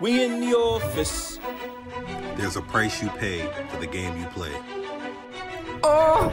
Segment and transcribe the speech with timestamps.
[0.00, 1.38] We in the office.
[2.38, 4.52] There's a price you pay for the game you play.
[5.84, 6.32] Oh.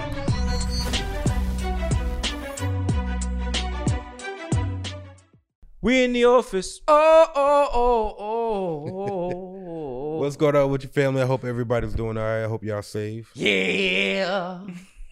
[5.81, 6.79] We in the office.
[6.87, 10.17] Oh, oh, oh, oh, oh.
[10.19, 11.21] What's going on with your family?
[11.21, 12.45] I hope everybody's doing all right.
[12.45, 13.31] I hope y'all safe.
[13.33, 14.61] Yeah.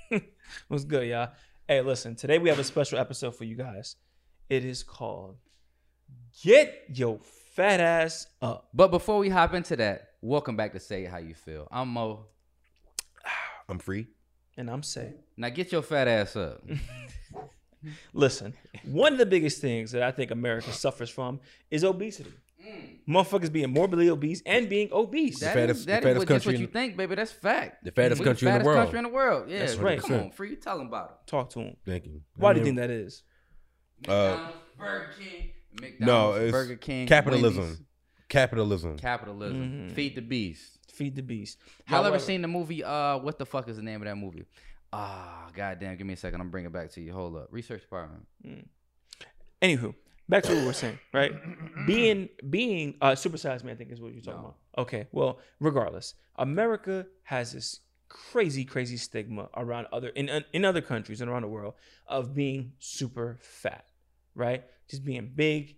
[0.69, 1.31] What's good, y'all?
[1.67, 3.97] Hey, listen, today we have a special episode for you guys.
[4.49, 5.35] It is called
[6.41, 7.19] Get Your
[7.55, 8.67] Fat Ass Up.
[8.73, 11.67] But before we hop into that, welcome back to Say How You Feel.
[11.71, 12.25] I'm Mo.
[13.69, 14.07] I'm free.
[14.57, 15.13] And I'm Say.
[15.37, 16.61] Now get your fat ass up.
[18.13, 21.39] Listen, one of the biggest things that I think America suffers from
[21.71, 22.33] is obesity.
[23.07, 25.39] Motherfuckers being morbidly obese and being obese.
[25.39, 27.15] That fattest- is- the that is fattest what, just country what you think, baby.
[27.15, 27.83] That's fact.
[27.85, 28.77] The fattest We country in the world.
[28.77, 29.49] country in the world.
[29.49, 29.99] Yeah, That's right.
[30.01, 30.55] Come on, free.
[30.55, 31.29] Tell them about it.
[31.29, 31.77] Talk to him.
[31.85, 32.21] Thank you.
[32.37, 33.21] Why I do you think that is?
[34.07, 34.49] Uh,
[34.79, 37.61] Burger King, McDonald's, No, it's Burger King, capitalism.
[37.63, 37.81] Wendy's.
[38.29, 38.97] Capitalism.
[38.97, 39.89] Capitalism.
[39.89, 39.91] Mhm.
[39.91, 40.79] Feed the beast.
[40.91, 41.59] Feed the beast.
[41.89, 42.83] Y'all ever seen the movie?
[42.83, 44.45] Uh, what the fuck is the name of that movie?
[44.91, 45.95] Ah, goddamn.
[45.97, 46.41] Give me a second.
[46.41, 47.13] I'm bringing it back to you.
[47.13, 47.47] Hold up.
[47.51, 48.25] Research department.
[49.61, 49.93] Anywho,
[50.29, 51.33] back to what we were saying, right?
[51.87, 54.47] being being uh supersized me, I think is what you're talking No.
[54.47, 54.57] about.
[54.87, 57.79] Okay, well, regardless, America has this
[58.09, 61.73] crazy, crazy stigma around other in in other countries and around the world
[62.07, 63.85] of being super fat,
[64.35, 64.63] right?
[64.89, 65.75] Just being big,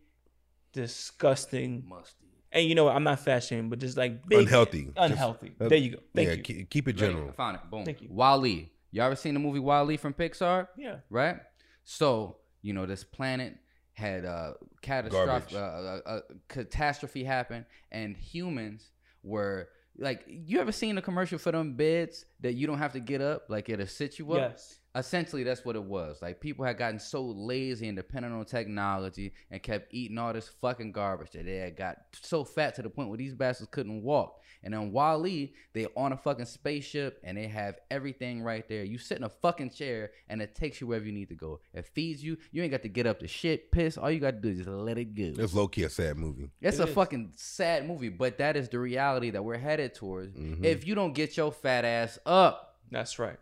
[0.74, 2.26] disgusting, Musty.
[2.52, 2.96] and you know what?
[2.96, 4.92] I'm not fat shaming, but just like big, Unhealthy.
[4.96, 5.50] unhealthy.
[5.58, 6.00] Just- there you go.
[6.16, 6.66] Thank yeah, you.
[6.66, 7.14] ke- keep it Ready?
[7.14, 7.30] general.
[7.30, 7.62] I found it.
[7.70, 7.86] Boom.
[7.86, 8.10] Thank you.
[8.12, 8.72] WALL-E.
[8.92, 10.68] You all ever seen the movie WALL-E from Pixar?
[10.78, 10.98] Yeah.
[11.10, 11.38] right?
[11.84, 13.58] So you know this planet
[13.94, 15.54] had a catastrophic Garbage.
[15.56, 18.92] uh, uh, uh, catastrophe happen, and humans
[19.24, 23.00] were like, you ever seen a commercial for them beds that you don't have to
[23.00, 24.52] get up, like it'll sit you up?
[24.52, 24.80] Yes.
[24.98, 26.22] Essentially, that's what it was.
[26.22, 30.48] Like people had gotten so lazy and dependent on technology and kept eating all this
[30.62, 34.02] fucking garbage that they had got so fat to the point where these bastards couldn't
[34.04, 34.42] walk.
[34.64, 38.84] And then WALL-E, they on a fucking spaceship and they have everything right there.
[38.84, 41.60] You sit in a fucking chair and it takes you wherever you need to go.
[41.73, 42.38] It feeds you.
[42.52, 43.98] You ain't got to get up to shit, piss.
[43.98, 45.42] All you got to do is just let it go.
[45.43, 46.49] It's low key a sad movie.
[46.60, 46.93] It's It a is.
[46.95, 50.36] fucking sad movie, but that is the reality that we're headed towards.
[50.36, 50.66] Mhm.
[50.66, 53.38] If you don't get your fat ass up, That's right.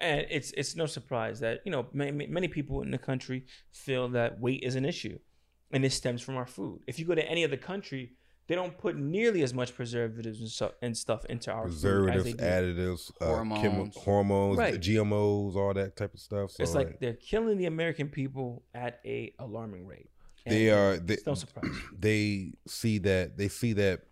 [0.00, 4.08] And it's it's no surprise that you know many, many people in the country feel
[4.10, 5.18] that weight is an issue,
[5.72, 6.82] and it stems from our food.
[6.86, 8.12] If you go to any other country,
[8.46, 12.40] they don't put nearly as much preservatives and, stuff and stuff into our Preservatives, food
[12.40, 13.60] as they additives, uh, Hormones.
[13.60, 14.74] hormones, hormones Right.
[14.80, 16.52] GMOs, all that type of stuff.
[16.52, 20.10] So It's like they're killing the American people at a alarming rate.
[20.46, 20.96] they are.
[20.98, 21.72] They, It's no surprise.
[21.98, 24.02] they see that they see that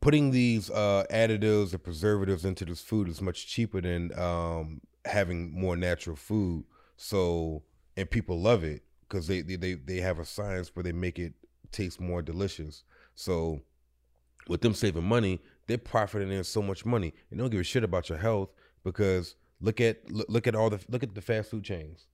[0.00, 5.52] putting these uh, additives and preservatives into this food is much cheaper than um, having
[5.52, 6.64] more natural food.
[6.96, 7.62] So
[7.96, 11.18] and people love it because they, they they they have a science where they make
[11.18, 11.34] it
[11.72, 12.84] taste more delicious.
[13.14, 13.60] So
[14.48, 17.64] with them saving money, they're profiting in so much money and they don't give a
[17.64, 18.50] shit about your health
[18.84, 22.06] because look at look, look at all the look at the fast food chains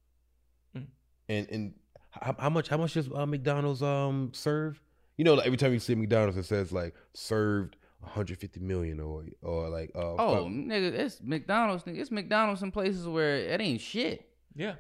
[0.77, 0.87] Mm.
[1.29, 1.75] and and
[2.11, 4.83] how, how much how much does uh, McDonald's um serve?
[5.17, 9.25] You know, like every time you see McDonald's, it says like served 150 million or
[9.43, 11.85] or like uh, oh fuck- nigga, it's McDonald's.
[11.85, 11.99] Nigga.
[11.99, 14.29] It's McDonald's in places where it ain't shit.
[14.55, 14.75] Yeah,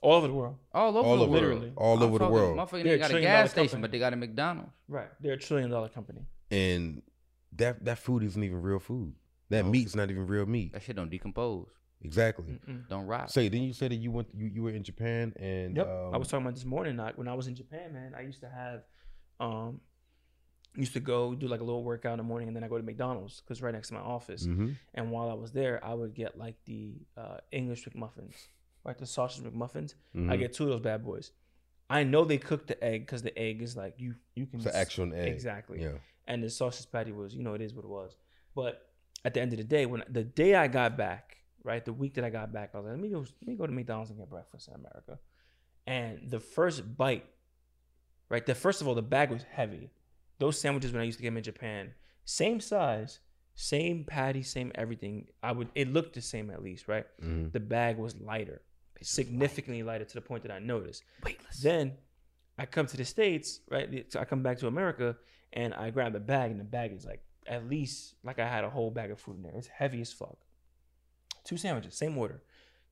[0.00, 0.56] all over the world.
[0.72, 1.32] All over all the over world.
[1.42, 1.72] literally.
[1.76, 3.80] all I'm over the world, Motherfucker They're a ain't got a gas station, company.
[3.82, 4.72] but they got a McDonald's.
[4.88, 6.20] Right, they're a trillion dollar company.
[6.50, 7.02] and
[7.56, 9.14] that that food isn't even real food.
[9.50, 9.70] That No.
[9.72, 10.72] meat's not even real meat.
[10.72, 11.66] That shit don't decompose.
[12.02, 12.58] Exactly.
[12.66, 12.88] Mm-mm.
[12.88, 13.30] Don't rot.
[13.30, 15.86] Say, didn't you say that you went you, you were in Japan and Yep.
[15.86, 16.96] um, I was talking about this morning.
[16.96, 18.82] Like when I was in Japan, man, I used to have,
[19.40, 19.80] um,
[20.76, 22.76] used to go do like a little workout in the morning, and then I go
[22.76, 24.46] to McDonald's because right next to my office.
[24.46, 24.76] mhm.
[24.94, 28.34] And while I was there, I would get like the uh, English McMuffins,
[28.84, 28.96] right?
[28.96, 29.94] The sausage McMuffins.
[30.14, 30.38] I Mhm.
[30.38, 31.32] get two of those bad boys.
[31.88, 34.66] I know they cook the egg because the egg is like you you can It's
[34.66, 35.26] an actual egg.
[35.26, 35.82] exactly.
[35.82, 35.98] Yeah.
[36.28, 38.16] And the sausage patty was you know it is what it was.
[38.54, 38.86] But
[39.24, 42.14] at the end of the day, when the day I got back, right, the week
[42.14, 44.10] that I got back, I was like, let me go let me go to McDonald's
[44.10, 45.18] and get breakfast in America.
[45.86, 47.26] And the first bite,
[48.30, 48.46] right?
[48.46, 49.90] The first of all, the bag was heavy.
[50.38, 51.92] Those sandwiches when I used to get them in Japan,
[52.24, 53.20] same size,
[53.54, 55.26] same patty, same everything.
[55.42, 57.04] I would it looked the same at least, right?
[57.22, 57.52] Mhm.
[57.52, 58.62] The bag was lighter,
[59.02, 61.02] significantly lighter to the point that I noticed.
[61.22, 61.60] Weightless.
[61.60, 61.98] Then
[62.56, 64.10] I come to the States, right?
[64.10, 65.16] So I come back to America
[65.52, 68.64] and I grab the bag, and the bag is like at least like I had
[68.64, 69.52] a whole bag of food in there.
[69.56, 70.38] It's heavy as fuck.
[71.44, 72.42] Two sandwiches, same order.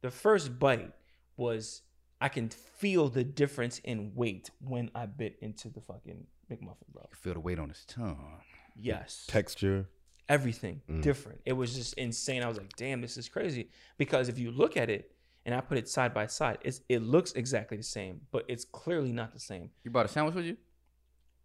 [0.00, 0.92] The first bite
[1.36, 1.82] was
[2.20, 7.02] I can feel the difference in weight when I bit into the fucking McMuffin, bro.
[7.10, 8.40] You feel the weight on his tongue.
[8.76, 9.24] Yes.
[9.28, 9.88] Texture.
[10.28, 11.00] Everything Mm.
[11.02, 11.40] different.
[11.46, 12.42] It was just insane.
[12.42, 13.70] I was like, damn, this is crazy.
[13.96, 15.12] Because if you look at it
[15.46, 18.64] and I put it side by side, it's it looks exactly the same, but it's
[18.64, 19.70] clearly not the same.
[19.84, 20.56] You brought a sandwich with you?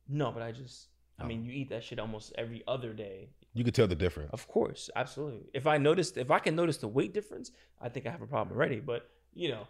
[0.08, 0.90] No, but I just
[1.20, 3.30] I mean, you eat that shit almost every other day.
[3.54, 4.32] You could tell the difference.
[4.34, 5.48] Of course, absolutely.
[5.54, 8.28] If I noticed, if I can notice the weight difference, I think I have a
[8.28, 8.80] problem already.
[8.82, 9.68] But you know,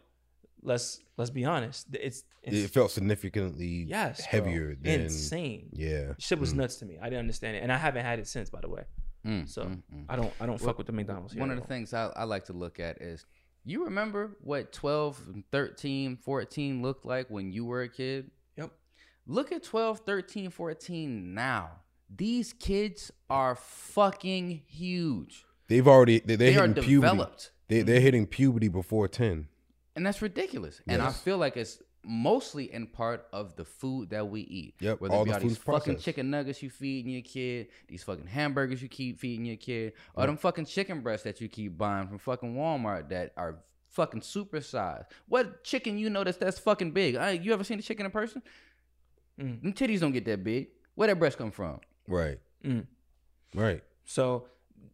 [0.62, 1.88] let's let's be honest.
[1.94, 4.40] It's, it's It felt significantly yes, bro.
[4.42, 5.70] heavier than insane.
[5.74, 6.14] Yeah.
[6.20, 6.58] Shit was Mm.
[6.58, 6.98] nuts to me.
[7.02, 8.50] I didn't understand it, and I haven't had it since.
[8.50, 8.84] By the way,
[9.26, 10.06] Mm, so mm, mm.
[10.10, 11.34] I don't I don't Well, fuck with the McDonald's.
[11.34, 13.26] Here One of the things I, I like to look at is
[13.66, 15.22] you remember what 12,
[15.52, 18.30] 13, 14 looked like when you were a kid?
[18.58, 18.72] Yep.
[19.26, 21.70] Look at 12, 13, 14 now.
[22.14, 25.46] These kids are fucking huge.
[25.70, 27.12] They've already they, they're They are hitting puberty.
[27.12, 27.52] developed.
[27.70, 29.48] They they're hitting puberty before ten.
[29.96, 30.82] And that's ridiculous.
[30.88, 34.76] And I feel like it's mostly in part of the food that we eat.
[34.80, 37.22] Yep, Whether all it be the all these food's fucking chicken nuggets you feeding your
[37.22, 41.40] kid, these fucking hamburgers you keep feeding your kid, or them fucking chicken breasts that
[41.40, 43.60] you keep buying from fucking Walmart that are
[43.90, 45.06] fucking supersized.
[45.28, 47.16] What chicken you know that's that's fucking big?
[47.16, 48.42] Uh, you ever seen a chicken in person?
[49.40, 49.62] Mm.
[49.62, 50.68] Them titties don't get that big.
[50.96, 51.80] Where that breast come from?
[52.08, 52.40] Right.
[52.64, 52.86] Mm.
[53.56, 53.84] Right.
[54.06, 54.48] So,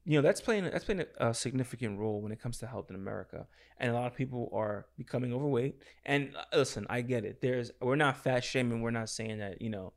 [0.05, 2.89] you know, that's playing that's playing a, a significant role when it comes to health
[2.89, 3.47] in America.
[3.77, 5.81] And a lot of people are becoming overweight.
[6.05, 7.41] And uh, listen, I get it.
[7.41, 8.81] There's we're not fat shaming.
[8.81, 9.93] We're not saying that you know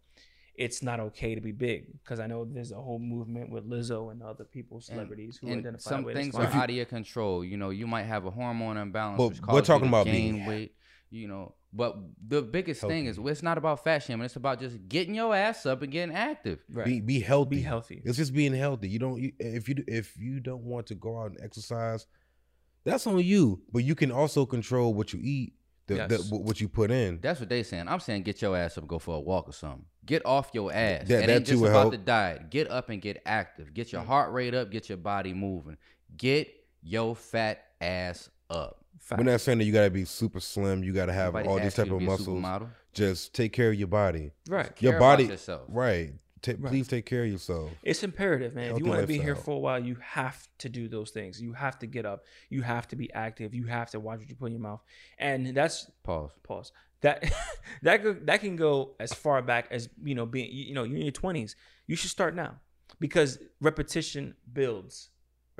[0.54, 4.12] it's not okay to be big because I know there's a whole movement with Lizzo
[4.12, 6.60] and other people, celebrities who and identify some with things are fine.
[6.62, 7.44] out of your control.
[7.44, 9.96] You know, you might have a hormone imbalance, But which we're causes talking you to
[9.96, 10.74] about gain being weight.
[11.10, 11.96] You know, but
[12.26, 14.24] the biggest thing is it's not about fat shaming.
[14.24, 16.62] It's about just getting your ass up and getting active.
[16.70, 16.84] right.
[16.86, 17.56] Be be healthy.
[17.56, 18.02] Be healthy.
[18.04, 18.88] It's just being healthy.
[18.88, 22.06] You don't you, if you if you don't want to go out and exercise,
[22.84, 23.62] that's on you.
[23.72, 25.54] But you can also control what you eat,
[25.86, 27.20] the, the what you put in.
[27.22, 27.88] That's what they saying.
[27.88, 29.84] I'm saying get your ass up and go for a walk or something.
[30.04, 31.08] Get off your ass.
[31.08, 31.92] That- it that ain't too just will about help.
[31.92, 32.50] the diet.
[32.50, 33.72] Get up and get active.
[33.72, 34.70] Get your heart rate up.
[34.70, 35.76] Get your body moving.
[36.16, 36.48] Get
[36.82, 38.81] your fat ass up.
[39.02, 39.18] Fact.
[39.18, 40.82] We're not saying that you gotta be super slim.
[40.84, 42.44] You gotta have Nobody all these type of muscles.
[42.94, 44.30] Just take care of your body.
[44.48, 44.70] right.
[44.80, 45.62] Your Care about body, yourself.
[45.68, 46.14] right?
[46.42, 46.70] Ta- Right.
[46.70, 47.70] Please take care of yourself.
[47.84, 48.72] It's imperative, man.
[48.72, 51.40] If you want to be here for a while, you have to do those things.
[51.40, 52.24] You have to get up.
[52.50, 53.54] You have to be active.
[53.54, 54.82] You have to watch what you put in your mouth.
[55.18, 56.32] And that's Pause.
[56.42, 56.72] pause.
[57.02, 57.32] That
[57.82, 60.98] that go, that can go as far back as you know being you know you're
[60.98, 61.54] in your twenties.
[61.86, 62.56] You should start now
[63.00, 65.10] because repetition builds,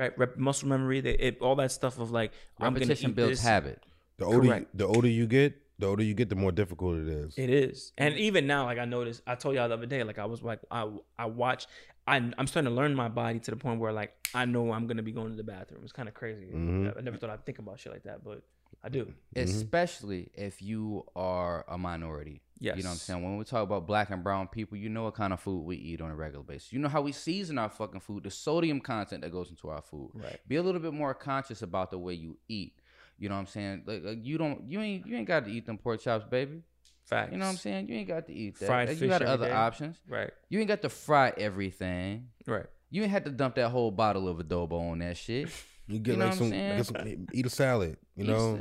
[0.03, 0.19] right?
[0.19, 3.43] Rep, muscle memory, the, it, all that stuff of like I'm gonna Repetition builds this.
[3.43, 3.83] habit.
[4.19, 4.77] The older you, Correct.
[4.77, 7.35] the older you get, the older you get, the more difficult it is.
[7.39, 10.19] It is, and even now, like I noticed, I told y'all the other day, like
[10.19, 10.89] I was like I
[11.19, 11.67] I watch,
[12.07, 14.87] I I'm starting to learn my body to the point where like I know I'm
[14.87, 15.81] gonna be going to the bathroom.
[15.83, 16.47] It's kind of crazy.
[16.55, 16.97] Mhm.
[16.97, 18.43] I never thought I'd think about shit like that, but
[18.85, 19.05] I do.
[19.37, 19.49] Mm-hmm.
[19.49, 22.43] especially if you are a minority.
[22.59, 22.77] Yes.
[22.77, 23.23] You know what I'm saying?
[23.25, 25.77] When we talk about black and brown people, you know what kind of food we
[25.77, 26.73] eat on a regular basis.
[26.73, 29.83] You know how we season our fucking food, the sodium content that goes into our
[29.83, 30.11] food.
[30.15, 30.39] Right.
[30.47, 32.79] Be a little bit more conscious about the way you eat.
[33.19, 33.83] You know what I'm saying?
[33.87, 36.63] Like, like you don't you ain't you ain't got to eat them pork chops, baby.
[37.05, 37.33] Facts.
[37.33, 37.89] You know what I'm saying?
[37.89, 38.67] You ain't got to eat that.
[38.67, 39.53] Fried Like, fish you got other day.
[39.53, 39.97] options.
[40.09, 40.31] Right.
[40.49, 42.29] You ain't got to fry everything.
[42.47, 42.67] Right.
[42.91, 45.49] You ain't had to dump that whole bottle of adobo on that shit.
[45.89, 47.97] You get You know like some, get some, eat a salad.
[48.17, 48.57] You know,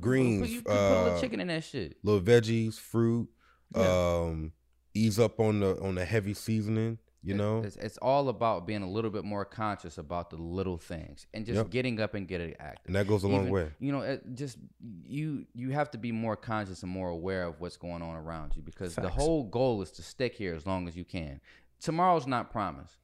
[0.00, 1.96] greens, You, you put a little uh, chicken in that shit.
[2.02, 3.28] little veggies, fruit.
[3.74, 3.82] Yeah.
[4.22, 4.52] Um,
[4.94, 6.98] ease up on the on the heavy seasoning.
[7.24, 10.76] You know, it's, it's all about being a little bit more conscious about the little
[10.76, 11.70] things and just Yep.
[11.70, 12.86] getting up and getting active.
[12.86, 13.68] and that goes a long Even- way.
[13.78, 14.58] You know, it just
[15.06, 18.56] you you have to be more conscious and more aware of what's going on around
[18.56, 21.40] you because the whole goal is to stick here as long as you can.
[21.80, 22.96] Tomorrow's not promised,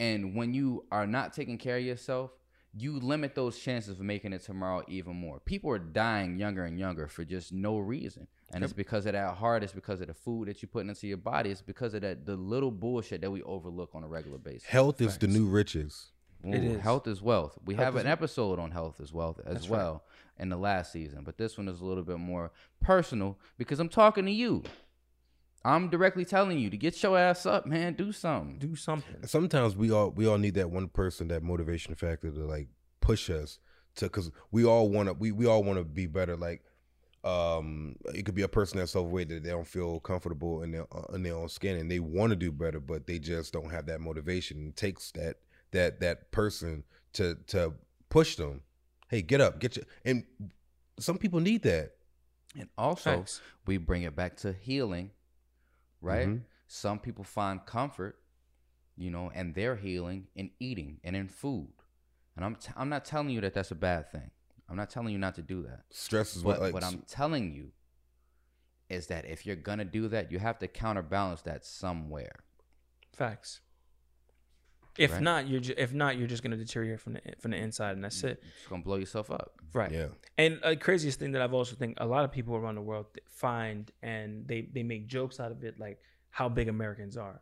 [0.00, 2.30] and when you are not taking care of yourself,
[2.74, 5.40] you limit those chances of making it tomorrow even more.
[5.40, 8.26] People are dying younger and younger for just no reason.
[8.54, 11.06] And it's because of that heart, it's because of the food that you're putting into
[11.06, 14.38] your body, it's because of that the little bullshit that we overlook on a regular
[14.38, 14.64] basis.
[14.64, 16.10] Health is the new riches.
[16.44, 16.80] It Ooh, is.
[16.80, 17.58] Health is wealth.
[17.64, 19.78] We Health have an episode on health as wealth as That's right.
[19.78, 20.04] well
[20.38, 22.50] in the last season, but this one is a little bit more
[22.80, 24.64] personal because I'm talking to you.
[25.64, 27.94] I'm directly telling you to get your ass up, man.
[27.94, 28.58] Do something.
[28.58, 29.26] Do something.
[29.26, 32.68] Sometimes we all we all need that one person, that motivation factor to like
[33.00, 33.58] push us
[33.96, 36.36] to because we all want to we we all want to be better.
[36.36, 36.64] Like,
[37.24, 40.86] um, it could be a person that's overweight that they don't feel comfortable in their
[40.92, 43.70] uh, in their own skin and they want to do better, but they just don't
[43.70, 44.68] have that motivation.
[44.68, 45.36] It takes that
[45.70, 47.74] that that person to to
[48.08, 48.62] push them.
[49.08, 50.24] Hey, get up, get your and
[50.98, 51.92] some people need that.
[52.58, 53.40] And also, Facts.
[53.66, 55.10] we bring it back to healing,
[56.02, 56.28] right?
[56.28, 56.42] Mhm.
[56.66, 58.18] Some people find comfort,
[58.96, 61.72] you know, and their healing in eating and in food.
[62.36, 64.30] And I'm t- I'm not telling you that that's a bad thing.
[64.68, 65.84] I'm not telling you not to do that.
[65.90, 67.72] Stress is But what like what I'm telling you
[68.88, 72.44] is that if you're gonna do that, you have to counterbalance that somewhere.
[73.12, 73.60] Facts.
[74.98, 75.22] If Right.
[75.22, 78.04] not, you're ju- if not, you're just gonna deteriorate from the from the inside, and
[78.04, 78.42] that's it.
[78.58, 79.58] It's gonna blow yourself up.
[79.72, 79.90] Right.
[79.90, 80.08] yeah.
[80.36, 83.06] And the craziest thing that I've also think a lot of people around the world
[83.28, 85.98] find and they they make jokes out of it, like
[86.30, 87.40] how big Americans are.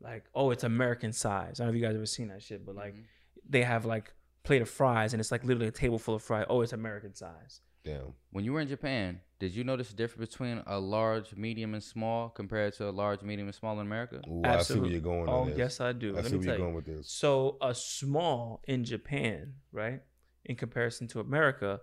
[0.00, 1.60] like oh it's American size.
[1.60, 3.04] I don't know if you guys ever seen that shit, but like Mhm.
[3.48, 4.12] they have like
[4.42, 6.44] plate of fries and it's like literally a table full of fries.
[6.50, 7.62] Oh, it's American size.
[7.84, 8.14] Damn.
[8.30, 11.82] When you were in Japan, did you notice the difference between a large, medium, and
[11.82, 14.22] small compared to a large, medium, and small in America?
[14.26, 15.28] Ooh, I see where you're going.
[15.28, 15.58] Oh on this.
[15.58, 16.12] yes, I do.
[16.12, 16.60] I Let see where you're you.
[16.60, 17.10] going with this.
[17.10, 20.00] So a small in Japan, right?
[20.46, 21.80] In comparison to America,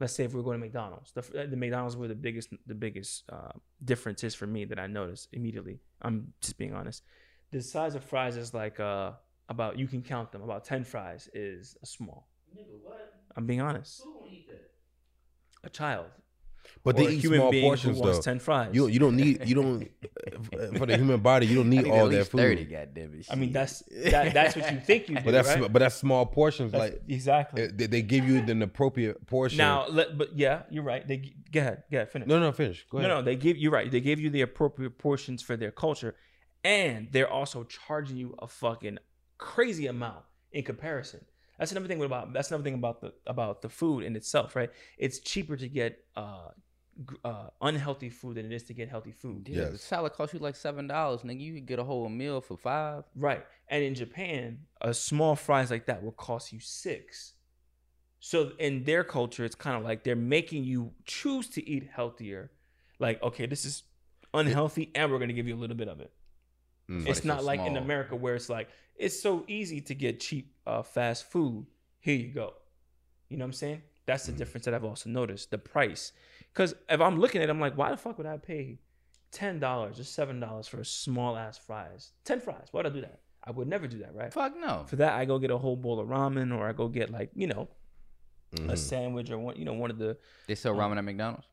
[0.00, 3.24] let's say if we're going to McDonald's, the, the McDonald's were the biggest the biggest
[3.30, 3.52] uh,
[3.84, 5.80] differences for me that I noticed immediately.
[6.00, 7.02] I'm just being honest.
[7.50, 9.12] The size of fries is like uh
[9.48, 10.42] about you can count them.
[10.42, 12.28] About ten fries is a small.
[12.56, 13.12] Nigga, what?
[13.36, 14.02] I'm being honest.
[15.64, 16.06] A child,
[16.84, 18.22] But or they a eat human small being portions who wants though.
[18.30, 18.70] ten fries.
[18.74, 19.88] You you don't need you don't
[20.78, 21.46] for the human body.
[21.46, 22.38] You don't I need need all at that food.
[22.40, 22.64] thirty.
[22.64, 23.26] Goddamn it!
[23.30, 25.72] I mean, that's that, that's what you think you do, But that's right?
[25.72, 26.72] but that's small portions.
[26.72, 27.64] That's- like exactly.
[27.64, 29.58] uh, they, they give you an appropriate portion.
[29.58, 31.06] Now, let, but yeah, you're right.
[31.06, 32.28] They g- go ahead, go ahead, finish.
[32.28, 32.84] no, no, finish.
[32.90, 33.16] Go No, ahead.
[33.16, 33.90] no, they give you right.
[33.90, 36.14] They give you the appropriate portions for their culture,
[36.62, 38.98] and they're also charging you a fucking
[39.38, 41.24] crazy amount in comparison.
[41.58, 44.70] That's another thing about that's another thing about the about the food in itself, right?
[44.98, 46.48] It's cheaper to get uh,
[47.24, 50.40] uh unhealthy food than it is to get healthy food, yeah, the salad costs you
[50.40, 51.40] like seven dollars, nigga.
[51.40, 53.04] You could get a whole meal for five.
[53.16, 53.44] right?
[53.68, 57.34] And in Japan, a small fries like that will cost you six.
[58.20, 62.50] So in their culture, it's kind of like they're making you choose to eat healthier.
[62.98, 63.82] Like, okay, this is
[64.32, 66.12] unhealthy, and we're gonna give you a little bit of it.
[66.90, 67.06] Mm.
[67.08, 67.76] It's it's not so like in.
[67.76, 71.66] America where it's like it's so easy to get cheap uh, fast food.
[72.00, 72.54] Here you go.
[73.28, 73.82] You know what I'm saying?
[74.06, 74.36] That's the Mm.
[74.36, 75.50] difference that I've also noticed.
[75.50, 76.12] The price.
[76.52, 78.78] Because if I'm looking at it, I'm like, why the fuck would I pay
[79.30, 82.12] ten dollars or seven dollars for a small ass fries?
[82.24, 82.68] Ten fries.
[82.70, 83.20] Why'd I do that?
[83.42, 84.32] I would never do that, right?
[84.32, 84.84] Fuck no.
[84.86, 87.30] For that, I go get a whole bowl of ramen, or I go get like
[87.34, 87.68] you know
[88.52, 88.78] a Mhm.
[88.78, 91.46] sandwich, or one you know one of the They sell ramen at McDonald's.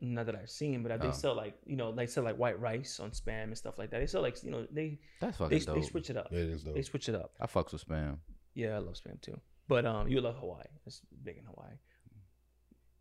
[0.00, 1.12] Not that I've seen, but they Oh.
[1.12, 3.98] sell like you know they sell like white rice on spam and stuff like that.
[4.00, 5.84] They sell like you know they That's they, fucking they dope.
[5.90, 6.32] switch it up.
[6.32, 6.72] It is though.
[6.72, 7.32] They switch it up.
[7.40, 8.18] I fucks with spam.
[8.54, 9.40] Yeah, I love spam too.
[9.68, 10.64] But um, you love Hawaii.
[10.86, 11.74] It's big in Hawaii.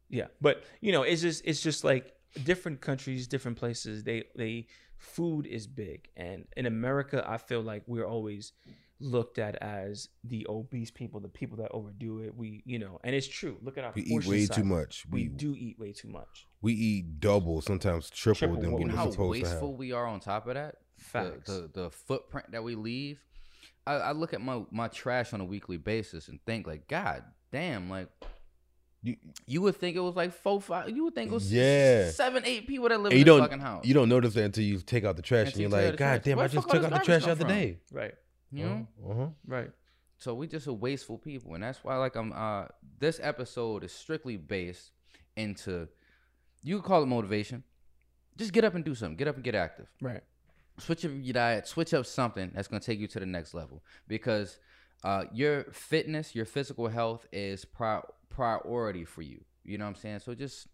[0.10, 2.14] Yeah, but you know, it's just it's just like
[2.44, 4.04] different countries, different places.
[4.04, 8.54] They they food is big, and in America, I feel like we're always
[9.00, 12.36] looked at as the obese people, the people that overdo it.
[12.36, 13.58] We you know, and it's true.
[13.62, 14.56] Look at our We eat way size.
[14.56, 15.06] too much.
[15.10, 16.47] We, We do eat way too much.
[16.62, 19.40] We eat double, sometimes triple, Triple than what we You we know we're how supposed
[19.42, 19.48] to have.
[19.50, 20.76] How wasteful we are on top of that.
[20.98, 21.48] The- Facts.
[21.48, 23.20] The, the footprint that we leave.
[23.86, 27.24] I, I look at my my trash on a weekly basis and think like, God
[27.52, 28.10] damn, like
[29.04, 30.90] You, you would think it was like four, five.
[30.90, 32.10] You would think it was Yeah.
[32.10, 33.86] seven, eight people that live and in you this don't fucking house.
[33.86, 35.98] you don't notice that until you take out the trash and Until you're you like,
[35.98, 37.78] God damn, Where I just took out the trash come the other day.
[37.92, 38.14] Right.
[38.52, 38.88] you know.
[39.10, 39.28] Uh-huh.
[39.46, 39.72] Right.
[40.18, 42.34] So we just a wasteful people, and that's why like I'm.
[42.34, 42.66] Uh,
[43.00, 44.92] this episode is strictly based
[45.36, 45.88] into.
[46.68, 47.64] You could call it motivation.
[48.36, 49.16] Just get up and do something.
[49.16, 49.88] Get up and get active.
[50.02, 50.22] Right.
[50.80, 53.84] switch up your diet, switch up something that's gonna take you to the next level
[54.08, 54.60] because
[55.04, 59.46] uh, your fitness, your physical health is pri- priority for you.
[59.64, 60.20] You know what I'm saying?
[60.20, 60.68] So just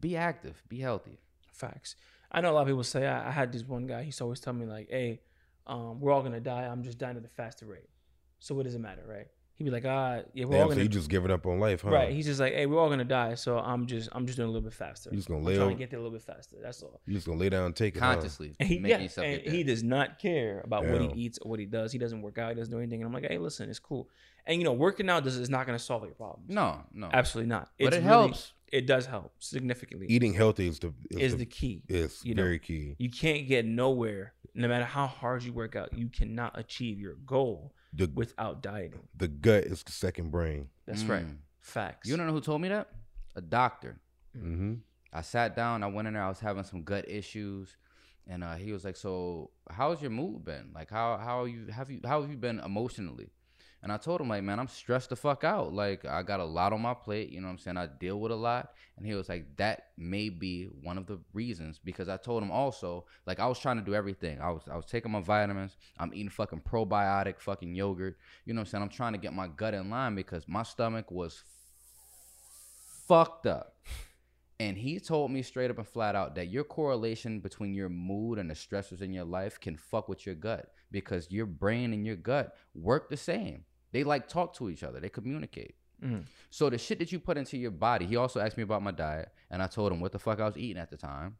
[0.00, 1.18] be active, be healthy.
[1.52, 1.94] Facts.
[2.32, 4.04] I know a lot of people say I, I had this one guy.
[4.04, 5.20] He's always telling me like, "Hey,
[5.66, 6.64] um, we're all gonna die.
[6.64, 7.90] I'm just dying at a faster rate.
[8.40, 10.68] So what does it matter, right?" He'd be like, "Ah, yeah, we're all Damn, so
[10.70, 11.90] gonna." So you just giving up on life, huh?
[11.90, 12.12] Right.
[12.12, 13.34] He's just like, "Hey, we're all gonna die.
[13.36, 15.10] So I'm just, I'm just doing a little bit faster.
[15.10, 16.56] You just gonna I'm lay trying over- to get there a little bit faster.
[16.60, 18.00] That's all." You just gonna lay down and take it.
[18.00, 21.50] Consciously And he, yeah, yourself and he does not care about what he eats or
[21.50, 21.92] what he does.
[21.92, 22.48] He doesn't work out.
[22.48, 23.00] He doesn't do anything.
[23.00, 24.08] And I'm like, "Hey, listen, it's cool."
[24.46, 26.50] And you know, working out does is not gonna solve your problems.
[26.50, 27.08] No, no.
[27.12, 27.70] absolutely not.
[27.78, 28.52] But It's it really- helps.
[28.72, 30.08] It does help significantly.
[30.10, 31.82] Eating healthy is the is is, the key.
[31.88, 32.42] is you know.
[32.42, 32.96] very key.
[32.98, 35.96] You can't get nowhere, no matter how hard you work out.
[35.96, 39.00] You cannot achieve your goal The without dieting.
[39.16, 40.68] the gut is the second brain.
[40.86, 41.26] That's right.
[41.26, 41.36] Mm.
[41.60, 42.08] Facts.
[42.08, 42.88] You don't know who told me that?
[43.36, 44.00] A doctor.
[44.36, 44.74] Mm-hmm.
[45.12, 45.82] I sat down.
[45.82, 46.22] I went in there.
[46.24, 47.76] I was having some gut issues,
[48.26, 50.72] and uh, he was like, "So, how's your mood been?
[50.74, 53.30] Like, how how you have you how have you been emotionally?"
[53.84, 55.74] And I told him, like, man, I'm stressed the fuck out.
[55.74, 57.28] Like, I got a lot on my plate.
[57.28, 57.76] You know what I'm saying?
[57.76, 58.72] I deal with a lot.
[58.96, 62.50] And he was like, that may be one of the reasons because I told him
[62.50, 64.40] also, like, I was trying to do everything.
[64.40, 65.76] I was I was taking my vitamins.
[65.98, 68.16] I'm eating fucking probiotic fucking yogurt.
[68.46, 68.82] You know what I'm saying?
[68.84, 71.44] I'm trying to get my gut in line because my stomach was
[73.06, 73.76] fucked up.
[74.60, 78.38] And he told me straight up and flat out that your correlation between your mood
[78.38, 82.06] and the stressors in your life can fuck with your gut because your brain and
[82.06, 83.64] your gut work the same.
[83.94, 85.76] They like talk to each other, they communicate.
[86.02, 86.24] Mhm.
[86.50, 88.90] So the shit that you put into your body, he also asked me about my
[88.90, 91.36] diet, and I told him what the fuck I was eating at the time.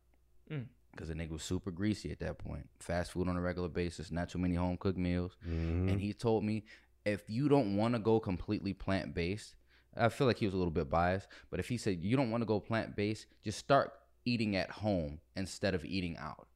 [0.48, 0.66] Mm.
[0.92, 2.68] Because the nigga was super greasy at that point.
[2.78, 5.36] Fast food on a regular basis, not too many home cooked meals.
[5.44, 5.88] Mm-hmm.
[5.88, 6.62] And he told me
[7.04, 9.56] if you don't want to go completely plant based,
[9.96, 12.30] I feel like he was a little bit biased, but if he said you don't
[12.30, 13.92] want to go plant based, just start
[14.24, 16.46] eating at home instead of eating out.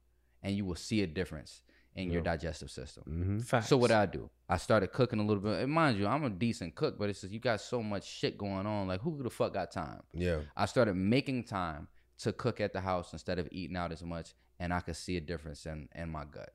[0.41, 1.61] and you will see a difference
[1.99, 3.03] in your digestive system.
[3.03, 3.67] hmm Facts.
[3.69, 5.61] So what I do, I started cooking a little bit.
[5.63, 8.37] And mind you, I'm a decent cook, but it's just you got so much shit
[8.37, 8.87] going on.
[8.87, 10.01] Like who the fuck got time?
[10.13, 10.39] Yeah.
[10.55, 11.87] I started making time
[12.19, 15.17] to cook at the house instead of eating out as much, and I could see
[15.17, 16.53] a difference in in my gut,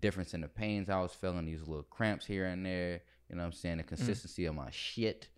[0.00, 3.00] difference in the pains I was feeling, these little cramps here and there.
[3.28, 3.76] You know what I'm saying?
[3.78, 5.28] The consistency of my shit,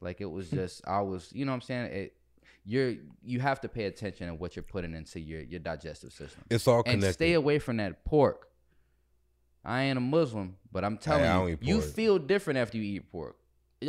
[0.00, 1.92] like it was just I was, you know what I'm saying?
[1.92, 2.14] It,
[2.64, 6.42] you're you have to pay attention to what you're putting into your your digestive system,
[6.50, 7.06] It's all connected.
[7.06, 8.48] and stay away from that pork.
[9.64, 12.82] I ain't a Muslim, but I'm telling I don't you, you feel different after you
[12.96, 13.36] eat pork.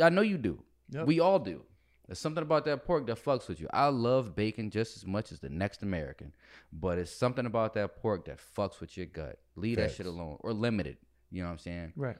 [0.02, 0.62] I know you do.
[0.90, 1.06] Yep.
[1.06, 1.62] We all do.
[2.06, 3.68] There's something about that pork that fucks with you.
[3.72, 6.34] I love bacon just as much as the next American,
[6.72, 9.38] but it's something about that pork that fucks with your gut.
[9.56, 10.98] Leave that shit alone or limit it.
[11.30, 11.92] You know what I'm saying?
[11.96, 12.16] right.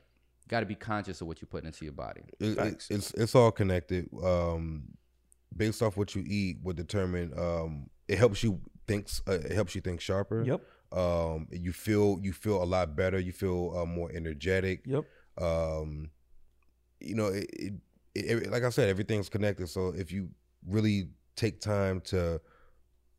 [0.49, 2.23] Got to be conscious of what you're putting into your body.
[2.41, 4.09] It- it- it's it's all connected.
[4.23, 4.89] Um,
[5.57, 7.33] based off what you eat would determine.
[7.39, 9.07] Um, it helps you think.
[9.07, 10.43] s- Uh, it helps you think sharper.
[10.43, 10.63] Yep.
[10.93, 13.19] Um, you feel you feel a lot better.
[13.19, 14.83] You feel uh, more energetic.
[14.87, 15.05] Yep.
[15.41, 16.11] Um,
[17.01, 17.73] you know, it, it,
[18.15, 19.69] it, like I said, everything's connected.
[19.69, 20.29] So if you
[20.69, 22.41] really take time to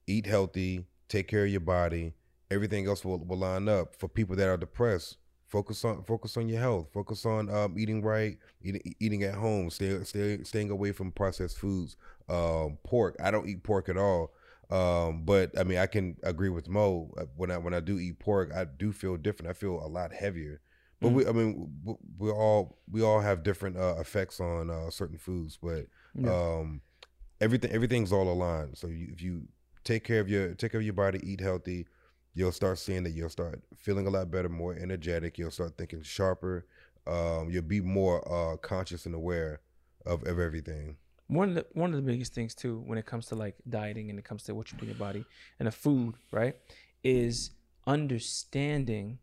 [0.08, 2.14] eat healthy, take care of your body,
[2.52, 3.96] everything else will, will line up.
[3.96, 6.90] For people that are depressed, focus on focus on your health.
[6.94, 11.58] Focus on um, eating right, eating, eating at home, stay, stay staying away from processed
[11.58, 11.96] foods.
[12.30, 14.32] Um, pork, I don't eat pork at all.
[14.70, 17.14] Um, but I mean, I can agree with Mo.
[17.18, 19.50] Uh, When I when I do eat pork, I do feel different.
[19.50, 20.62] I feel a lot heavier.
[21.02, 21.14] But Mm.
[21.16, 25.18] we, I mean, we, we all we all have different uh, effects on uh, certain
[25.18, 25.58] foods.
[25.62, 26.32] But Yeah.
[26.32, 26.82] um,
[27.42, 28.78] everything everything's all aligned.
[28.78, 29.48] So you, if you
[29.84, 31.88] take care of your take care of your body, eat healthy,
[32.34, 35.38] you'll start seeing that you'll start feeling a lot better, more energetic.
[35.38, 36.66] You'll start thinking sharper.
[37.06, 39.60] Um, you'll be more uh, conscious and aware
[40.06, 40.96] of, of everything.
[41.28, 44.10] One of the one of the biggest things too when it comes to like dieting
[44.10, 45.26] and it comes to what you put in your body
[45.60, 46.56] and the food right
[47.04, 47.52] is
[47.88, 49.18] understanding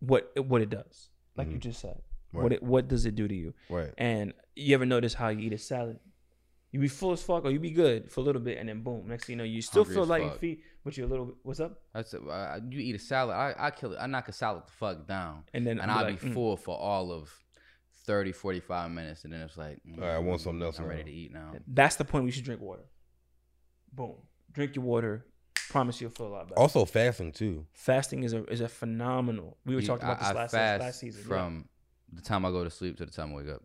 [0.00, 1.60] what it- what it does like you Mhm.
[1.60, 2.42] just said Right.
[2.42, 3.92] what it what does it do to you Right.
[3.96, 5.98] and you ever notice how you eat a salad
[6.70, 8.82] you be full as fuck or you be good for a little bit and then
[8.82, 11.10] boom next thing you know you still Hungry feel like your feet but you're a
[11.10, 12.20] little what's up That's it.
[12.28, 13.34] Uh, you eat a salad.
[13.36, 13.98] I, I kill it.
[13.98, 16.34] I knock a salad the fuck down, and then and I'll be be mm.
[16.34, 17.42] full for all of
[18.06, 21.04] 30, 45 minutes, and then it's like, All right, I want something else I'm ready
[21.04, 21.52] to eat now.
[21.66, 22.84] that's the point we should drink water
[23.92, 24.14] boom
[24.52, 25.24] drink your water
[25.70, 27.64] promise you'll feel a lot better Also, fasting too.
[27.72, 29.56] fasting is a is a phenomenal.
[29.64, 31.22] We were You- talking about I- this I last fast last season.
[31.22, 31.26] yeah.
[31.28, 31.68] from
[32.12, 33.62] the time I go to sleep to the time I wake up.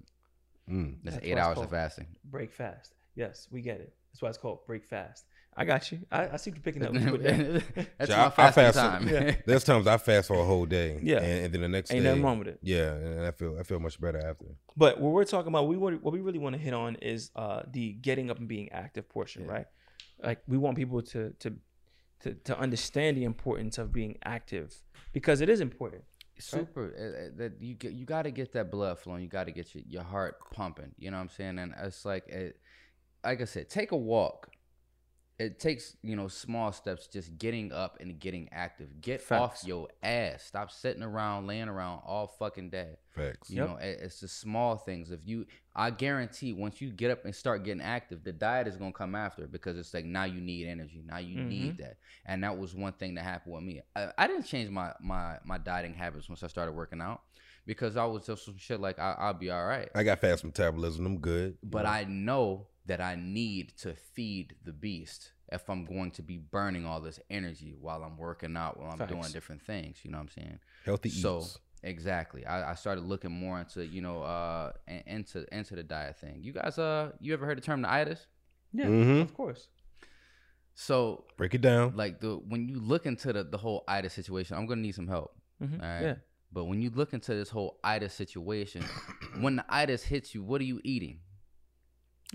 [0.70, 1.00] Mm.
[1.04, 2.08] That's, That's eight hours called- of fasting.
[2.24, 2.94] break fast.
[3.16, 3.94] Yes, we get it.
[4.12, 5.26] That's why it's called break fast.
[5.60, 6.00] I got you.
[6.12, 6.94] I, I see you picking up.
[6.94, 7.64] what you put down.
[7.98, 9.08] That's So my I- I fasting fast- time.
[9.08, 9.36] Yeah.
[9.46, 11.00] There's times I fast for a whole day.
[11.04, 11.18] Yeah.
[11.18, 12.10] And, and then the next Ain't day.
[12.10, 12.60] nothing wrong with it.
[12.62, 14.46] Yeah, and I feel I feel much better after.
[14.78, 17.32] But what we're talking about, we want what we really want to hit on is
[17.36, 19.52] uh, the getting up and being active portion, Yeah.
[19.52, 19.66] right?
[20.24, 21.54] Like we want people to to
[22.22, 24.74] to to understand the importance of being active
[25.14, 26.04] because it is important.
[26.42, 29.46] super uh, uh, that you get you got to get that blood flowing you got
[29.48, 32.56] to get your, your heart pumping you know what i'm saying and it's like it,
[33.26, 34.50] like i said take a walk
[35.40, 39.42] it takes you know small steps just getting up and getting active get Facts.
[39.42, 43.50] off your ass stop sitting around laying around all fucking day Facts.
[43.50, 43.70] you Yep.
[43.70, 47.64] know it's the small things if you i guarantee once you get up and start
[47.64, 50.68] getting active the diet is going to come after because it's like now you need
[50.68, 51.84] energy now you need mm-hmm.
[51.84, 54.92] that and that was one thing that happened with me i, I didn't change my,
[55.00, 57.22] my my dieting habits once i started working out
[57.66, 60.44] because i was just some shit like I, i'll be all right I got fast
[60.44, 61.06] metabolism.
[61.06, 61.58] I'm good.
[61.64, 66.38] but i know that i need to feed the beast if i'm going to be
[66.38, 70.18] burning all this energy while i'm working out while i'm doing different things you know
[70.18, 71.58] what i'm saying healthy so eats.
[71.84, 76.16] exactly I, I started looking more into you know uh in- into into the diet
[76.20, 78.22] thing you guys uh you ever heard the term the itis
[78.74, 79.22] Yeah, Mhm.
[79.28, 79.62] of course.
[80.76, 81.96] so Break it down.
[81.96, 85.08] like the when you look into the, the whole itis situation i'm gonna need some
[85.08, 85.82] help Mhm.
[85.82, 86.16] all right Yeah,
[86.52, 88.84] but when you look into this whole itis situation
[89.44, 91.20] when the itis hits you what are you eating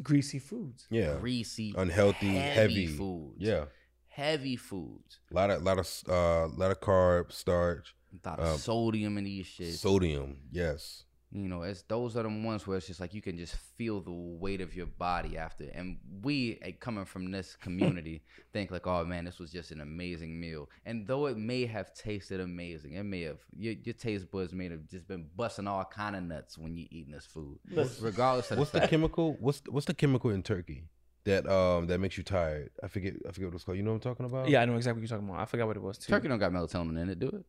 [0.02, 0.86] greasy foods.
[0.90, 1.16] Yeah.
[1.20, 2.86] greasy Unhealthy, heavy.
[2.86, 3.66] foods Yeah.
[4.08, 8.46] heavy foods A lot of lot of uh lot of carbs, starch, a lot of
[8.54, 10.38] Um, sodium in these shit sodium.
[10.50, 11.04] Yes.
[11.34, 14.00] You know, it's those are the ones where it's just like you can just feel
[14.00, 15.64] the weight of your body after.
[15.74, 19.80] And we, eh, coming from this community, think like, oh man, this was just an
[19.80, 20.70] amazing meal.
[20.86, 24.68] And though it may have tasted amazing, it may have your, your taste buds may
[24.68, 28.04] have just been busting all kind of nuts when you eating this food, Listen.
[28.04, 29.36] regardless of What's the the chemical?
[29.40, 30.84] What's what's the chemical in turkey
[31.24, 32.70] that um that makes you tired?
[32.80, 33.14] I forget.
[33.28, 33.76] I forget what it's called.
[33.76, 34.48] You know what I'm talking about?
[34.48, 35.42] Yeah, I know exactly what you're talking about.
[35.42, 36.12] I forgot what it was too.
[36.12, 37.44] Turkey don't got melatonin in it, do it?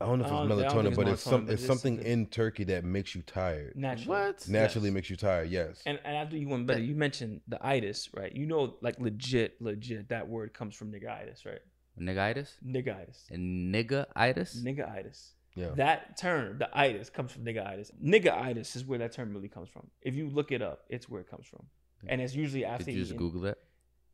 [0.00, 1.52] I don't know if it's don't- I don't think melatonin, it's but it's some but
[1.52, 3.76] it's it's- something it's- in turkey that makes you tired.
[3.76, 4.08] naturally.
[4.08, 4.48] What?
[4.48, 4.94] Naturally Yes.
[4.94, 5.50] makes you tired.
[5.50, 5.82] Yes.
[5.86, 6.80] And and I'll you went better.
[6.80, 8.34] You mentioned the itis, right?
[8.34, 11.60] You know, like legit, legit, that word comes from niggitis, right?
[11.98, 12.50] Niggitis?
[12.64, 13.30] Niggaitis.
[13.30, 14.62] And niggaitis?
[14.64, 15.32] Niggaitis.
[15.54, 15.70] Yeah.
[15.74, 17.90] That term, the itis, comes from niggaitis.
[18.02, 19.90] Niggaitis is where that term really comes from.
[20.00, 21.66] If you look it up, it's where it comes from.
[22.06, 23.18] And it's usually after Did you just eating.
[23.18, 23.58] Google that?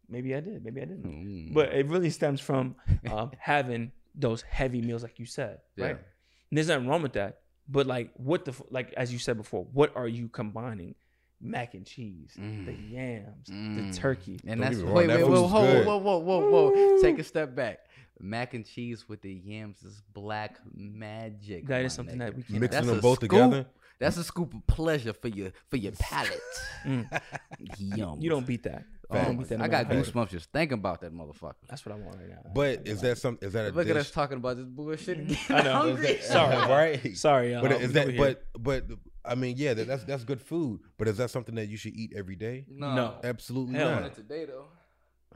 [0.08, 0.64] Maybe I did.
[0.64, 1.04] Maybe I didn't.
[1.04, 1.54] Mm.
[1.54, 2.74] But it really stems from
[3.10, 5.84] um, having those heavy meals, like you said, Yeah.
[5.86, 5.96] right?
[5.96, 7.40] And there's nothing wrong with that.
[7.68, 10.94] But like, what the like as you said before, what are you combining?
[11.40, 12.90] Mac and cheese, the Mm.
[12.90, 13.92] yams, Mm.
[13.92, 14.40] the turkey.
[14.46, 16.70] And Don't that's get me wrong, wait, that wait, food whoa, whoa, whoa, whoa, whoa,
[16.70, 17.02] whoa.
[17.02, 17.80] Take a step back.
[18.18, 21.66] Mac and cheese with the yams is black magic.
[21.66, 22.18] That my is something nigga.
[22.20, 23.28] that we can Mixing That's them both scoop.
[23.30, 23.66] together.
[23.98, 26.40] That's a scoop of pleasure for your for your palate.
[26.84, 27.20] Mm.
[27.78, 28.20] Yum.
[28.20, 28.84] You don't beat that.
[29.12, 29.60] You Oh, don't beat that.
[29.60, 31.54] I got goosebumps just thinking about that motherfucker.
[31.68, 32.50] That's what I want right now.
[32.54, 33.38] But is that some?
[33.40, 35.18] Is that a Look at us talking about this bullshit.
[35.50, 35.72] I know.
[35.72, 36.18] Hungry.
[36.22, 36.56] Sorry.
[37.02, 37.16] right?
[37.16, 37.62] Sorry, y'all.
[37.62, 38.08] But is that?
[38.10, 38.18] here.
[38.18, 38.84] But but
[39.24, 40.80] I mean, yeah, that, that's that's good food.
[40.98, 42.66] But is that something that you should eat every day?
[42.68, 42.94] No.
[42.94, 43.14] No.
[43.22, 44.00] Absolutely Hell not.
[44.02, 44.66] want it today though.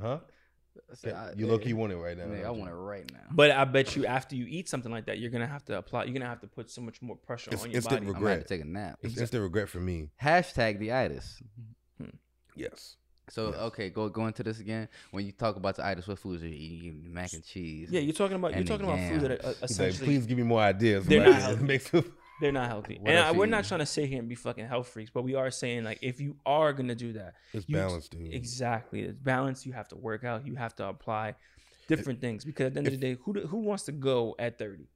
[0.01, 0.19] Huh?
[0.91, 2.25] I said, I- you look, you want it right now.
[2.25, 3.21] Nigga, I want it right now.
[3.31, 6.05] But I bet you after you eat something like that, you're gonna have to apply.
[6.05, 8.07] You're gonna have to put so much more pressure It's on your instant body.
[8.09, 8.49] I'm gonna have to regret.
[8.49, 8.99] take a nap.
[9.03, 10.11] It's instant regret for me.
[10.21, 11.41] Hashtag the itis.
[12.57, 12.97] Yes.
[13.31, 13.57] So Yes.
[13.61, 14.89] okay, go go into this again.
[15.11, 17.05] When you talk about the itis, what foods are you eating?
[17.13, 17.89] Mac and cheese.
[17.91, 19.49] Yeah, you're talking about you're talking about foods that are uh.
[19.49, 21.07] He's like, essentially please give me more ideas.
[21.07, 21.81] They're not healthy.
[22.41, 22.97] They're not healthy.
[22.99, 23.51] What and I, we're eating?
[23.51, 25.99] not trying to sit here and be fucking health freaks, but we are saying like
[26.01, 28.33] if you are gonna do that, it's you- balanced, dude.
[28.33, 29.67] exactly, it's balance.
[29.67, 30.47] You have to work out.
[30.47, 31.35] You have to apply
[31.87, 34.59] different things because at the end of the day, who who wants to go at
[34.59, 34.89] thirty?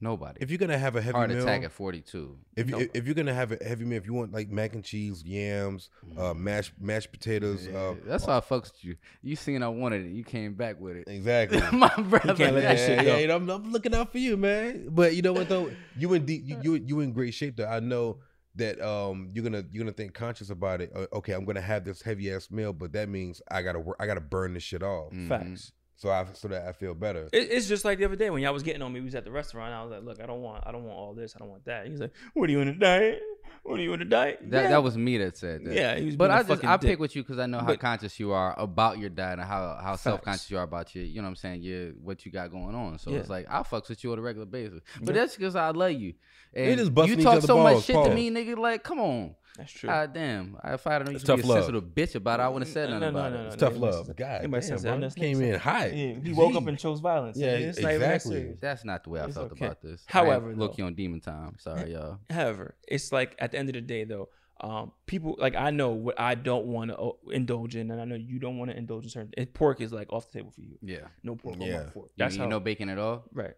[0.00, 0.38] Nobody.
[0.40, 1.18] If you're gonna have a heavy meal.
[1.20, 2.36] Heart meal, attack at 42.
[2.56, 4.84] if you, if you're gonna have a heavy meal, if you want like mac and
[4.84, 8.96] cheese, yams, uh, mashed mashed potatoes, Yeah, uh, that's why I fucks with you.
[9.22, 10.10] You seen I wanted it.
[10.10, 11.08] You came back with it.
[11.08, 11.60] exactly.
[11.72, 12.34] My brother.
[12.34, 13.04] can't let yeah, that shit go.
[13.04, 14.88] yeah, you know, I'm, I'm looking out for you, man.
[14.90, 17.56] But you know what though, you in deep, you, you you in great shape.
[17.56, 18.18] Though I know
[18.56, 20.90] that um you're gonna you're gonna think conscious about it.
[20.94, 23.96] Uh, okay, I'm gonna have this heavy ass meal, but that means I gotta work,
[23.98, 25.12] I gotta burn this shit off.
[25.12, 25.28] Mhm.
[25.28, 25.72] Facts.
[25.98, 27.28] So I so that I feel better.
[27.32, 29.00] It, it's just like the other day when y'all was getting on me.
[29.00, 29.72] We was at the restaurant.
[29.72, 31.34] I was like, "Look, I don't want, I don't want all this.
[31.34, 33.22] I don't want that." He's like, "What are you in a diet?
[33.62, 34.68] What are you in a diet?" That yeah.
[34.70, 35.74] that was me that said that.
[35.74, 35.96] yeah.
[35.96, 36.90] He was But I just I dick.
[36.90, 39.48] pick with you because I know how But- conscious you are about your diet and
[39.48, 42.26] how how self conscious you are about your you know what I'm saying your what
[42.26, 42.98] you got going on.
[42.98, 43.18] So Yeah.
[43.20, 44.82] it's like I fucks with you on a regular basis.
[45.00, 45.22] But Yeah.
[45.22, 46.12] that's because I love you.
[46.54, 48.14] And just busting you each talk other so much balls, shit to pause.
[48.14, 48.56] me, nigga.
[48.58, 49.34] Like, come on.
[49.56, 49.88] That's true.
[49.88, 50.56] God damn.
[50.64, 51.58] If I had known you It's to be a tough love.
[51.64, 53.42] sensitive bitch about it, I wouldn't have said No, nothing no, about no, it.
[53.42, 53.68] no, It's no.
[53.70, 54.06] tough love.
[54.06, 55.00] says- God anybody damn, says bro.
[55.00, 55.86] that's Came in high.
[55.86, 57.38] Yeah, he woke up and chose violence.
[57.38, 58.36] Yeah, it's not even exactly.
[58.36, 58.58] serious.
[58.60, 59.64] That's not the way I It's felt okay.
[59.64, 60.04] about this.
[60.06, 61.56] However, look you on demon time.
[61.58, 62.18] Sorry, y'all.
[62.30, 64.28] However, it's like at the end of the day, though,
[64.60, 68.14] um, people like I know what I don't want to indulge in, and I know
[68.14, 69.32] you don't want to indulge in certain.
[69.36, 70.78] And pork is like off the table for you.
[70.82, 71.08] Yeah.
[71.22, 71.82] No pork on Yeah.
[71.84, 72.06] my fork.
[72.08, 72.48] You, That's you how.
[72.48, 73.24] know bacon at all?
[73.32, 73.54] right.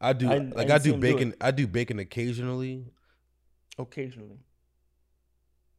[0.00, 1.34] I do I- I like didn't I do him do bacon.
[1.40, 2.86] I do bacon occasionally.
[3.78, 4.38] Occasionally.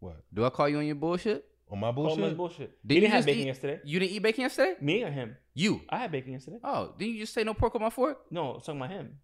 [0.03, 1.45] What Do I call you on your bullshit?
[1.71, 2.17] on my Bullshit.
[2.19, 2.37] bullshit?
[2.37, 2.87] bullshit.
[2.87, 3.79] Did he you didn't have bacon eat- yesterday.
[3.83, 4.75] You didn't eat bacon yesterday?
[4.81, 5.35] Me or him?
[5.55, 5.81] You.
[5.89, 6.57] I had bacon yesterday.
[6.63, 8.19] Oh, didn't you just say no pork on my fork?
[8.29, 9.17] No, I was talking about him.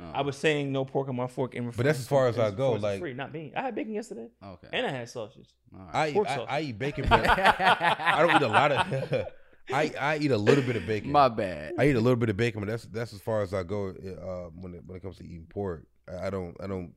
[0.00, 2.38] Oh, I was saying no pork on my fork in But that's as far as
[2.38, 3.52] I go, like- free, not me.
[3.56, 4.68] I had bacon yesterday, okay.
[4.72, 5.48] and I had sausage.
[5.74, 5.94] All right.
[5.94, 6.36] I eat, Pork I.
[6.48, 9.26] I eat bacon, but I don't eat a lot of.
[9.72, 11.12] I I eat a little bit of bacon.
[11.12, 11.74] My bad.
[11.78, 13.88] I eat a little bit of bacon, but that's that's as far as I go
[13.88, 15.86] uh, when it when it comes to eating pork.
[16.08, 16.92] I, I don't I don't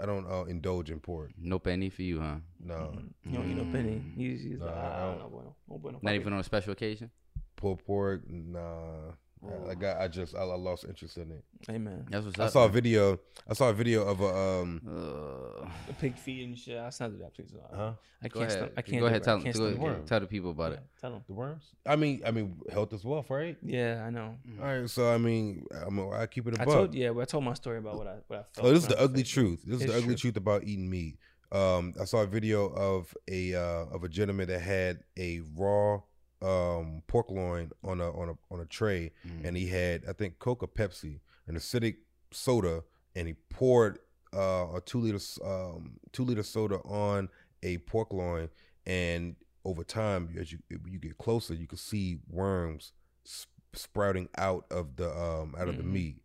[0.00, 1.30] I don't uh, indulge in pork.
[1.38, 2.36] No penny for you, huh?
[2.58, 3.12] No, Mhm.
[3.24, 4.02] You don't eat no penny.
[4.16, 5.18] He's, he's Nah, like, I ah, don't.
[5.20, 5.98] no bueno, no bueno.
[6.02, 7.10] Not even on a special occasion.
[7.56, 8.22] pulled pork.
[8.28, 11.44] Nah, I, I got I just I, I lost interest in it.
[11.70, 12.06] Amen.
[12.10, 12.50] That's what's I up.
[12.52, 13.18] saw a video.
[13.48, 14.80] I saw a video of a um.
[14.86, 16.76] Uh, The pig feet and shit.
[16.76, 17.54] I not do that, please.
[17.74, 17.92] Huh?
[18.22, 18.50] I go can't.
[18.52, 18.62] ahead.
[18.64, 19.00] St- I can't.
[19.00, 19.20] go ahead.
[19.22, 19.24] it.
[19.24, 19.98] Tell, I can't go ahead.
[20.00, 20.06] it.
[20.06, 20.82] tell the people about Yeah, it.
[21.00, 21.22] Tell them.
[21.26, 21.64] The worms?
[21.86, 23.56] I mean, I mean, health is wealth, right?
[23.62, 24.34] Yeah, I know.
[24.48, 24.60] Mm.
[24.60, 26.66] All right, so I mean, I'm a, I keep it above.
[26.66, 26.74] buck.
[26.74, 28.66] told yeah, but I told my story about what I what I felt.
[28.66, 29.32] Oh, this is the ugly sick.
[29.32, 29.62] truth.
[29.66, 31.16] This is the ugly truth about eating meat.
[31.52, 36.00] Um, I saw a video of a uh, of a gentleman that had a raw
[36.42, 39.44] um, pork loin on a on a on a tray, Mm.
[39.46, 41.96] and he had I think Coke or Pepsi, an acidic
[42.32, 42.82] soda,
[43.14, 43.98] and he poured
[44.34, 47.28] uh, a two liter um, two liter soda on
[47.62, 48.48] a pork loin,
[48.86, 52.92] and over time, as you you get closer, you can see worms
[53.26, 55.92] sp- sprouting out of the um, out of the Mhm.
[55.92, 56.22] meat,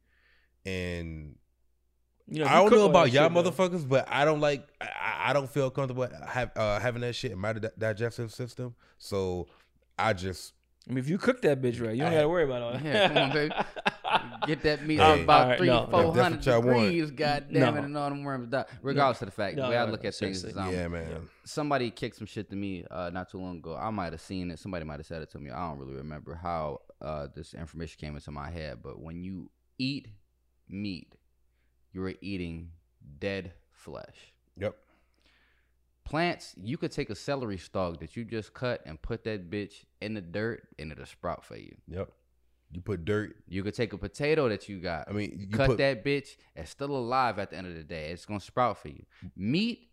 [0.66, 1.36] and
[2.28, 4.68] You know, I don't know about y'all shit, motherfuckers, but I don't like.
[4.82, 8.74] I, I don't feel comfortable have, uh, having that shit in my di- digestive system.
[8.98, 9.48] So
[9.98, 10.54] I just
[10.88, 12.84] I mean, if you cook that bitch right, you don't gotta worry about all that.
[12.84, 13.54] Yeah, come on, baby.
[14.48, 15.04] Get that meat Hey.
[15.04, 15.90] up about Alright, three, no, no.
[15.92, 16.80] four If hundred what y'all want.
[16.82, 17.12] degrees.
[17.12, 17.82] God damn No.
[17.82, 18.66] it, and all them worms die.
[18.84, 20.88] Regardless of the fact, the No, way I look no, at things is, um, yeah,
[20.88, 21.28] man.
[21.44, 23.76] somebody kicked some shit to me uh, not too long ago.
[23.76, 24.60] I might have seen it.
[24.60, 25.50] Somebody might have said it to me.
[25.50, 28.80] I don't really remember how uh, this information came into my head.
[28.84, 30.08] But when you eat
[30.70, 31.16] meat,
[31.94, 32.70] you're eating
[33.20, 34.34] dead flesh.
[34.58, 34.76] Yep.
[36.06, 39.86] Plants, you could take a celery stalk that you just cut and put that bitch
[40.02, 41.76] in the dirt and it'll sprout for you.
[41.88, 42.10] Yep.
[42.72, 43.36] You put dirt.
[43.48, 45.10] You could take a potato that you got.
[45.10, 46.38] I mean, you cut put that bitch.
[46.56, 48.12] It's still alive at the end of the day.
[48.12, 49.04] It's gonna sprout for you.
[49.36, 49.90] Meat,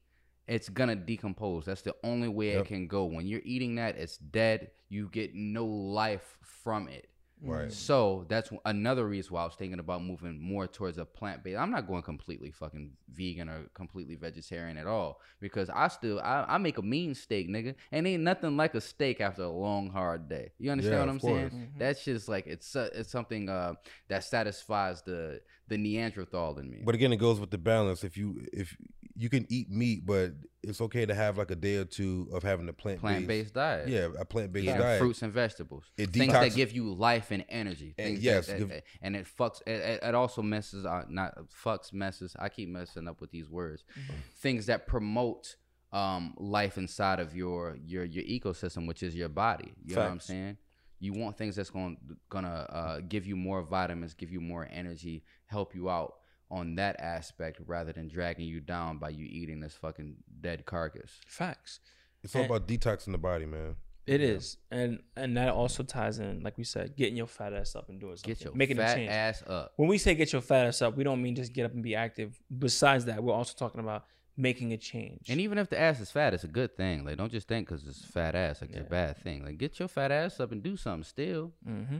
[0.46, 1.64] it's gonna decompose.
[1.64, 2.61] That's the only way Yep.
[2.64, 3.05] it can go.
[3.07, 4.70] When you're eating that, it's dead.
[4.88, 7.09] You get no life from it.
[7.42, 7.72] Right.
[7.72, 11.59] So that's another reason why I was thinking about moving more towards a plant based.
[11.59, 16.44] I'm not going completely fucking vegan or completely vegetarian at all because I still I,
[16.48, 19.90] I make a mean steak, nigga, and ain't nothing like a steak after a long
[19.90, 20.52] hard day.
[20.59, 21.50] You understand Yeah, what I'm of saying?
[21.50, 21.52] course.
[21.55, 21.78] Mhm.
[21.78, 23.74] That's just like it's it's something uh,
[24.09, 25.40] that satisfies the
[25.72, 26.82] the Neanderthal in me.
[26.85, 28.04] But again, it goes with the balance.
[28.04, 28.76] If you if
[29.16, 30.32] you can eat meat, but
[30.62, 33.54] it's okay to have like a day or two of having a plant plant based
[33.54, 33.88] diet.
[33.88, 35.00] Yeah, a plant based Eating diet.
[35.00, 37.94] fruits and vegetables, It things detox- that give you life and energy.
[37.98, 39.61] And yes, that- and it fucks.
[39.66, 40.85] It, it- also messes.
[40.85, 42.37] Uh, not fucks messes.
[42.38, 43.85] I keep messing up with these words.
[43.98, 44.12] Mm-hmm.
[44.37, 45.56] Things that promote
[45.92, 49.72] um, life inside of your your your ecosystem, which is your body.
[49.85, 50.56] You know what I'm saying?
[51.02, 51.96] You want things that's going
[52.30, 56.14] gonna uh, give you more vitamins, give you more energy, help you out
[56.48, 61.10] on that aspect rather than dragging you down by you eating this fucking dead carcass.
[61.26, 61.80] Facts.
[62.22, 63.74] It's all And- about detoxing the body, man.
[64.06, 67.76] It is, and and that also ties in, like we said, getting your fat ass
[67.76, 69.10] up and doing something, Get your making a fat change.
[69.10, 69.72] ass up.
[69.76, 71.82] When we say get your fat ass up, we don't mean just get up and
[71.84, 72.40] be active.
[72.58, 74.04] Besides that, we're also talking about
[74.36, 75.28] making a change.
[75.28, 77.04] And even if the ass is fat, it's a good thing.
[77.04, 79.44] Like, don't just think because it's fat ass, like it's a bad thing.
[79.44, 81.52] Like, get your fat ass up and do something still.
[81.68, 81.98] Mm-hmm.